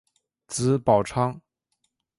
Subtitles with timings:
[0.47, 1.39] 子宝昌。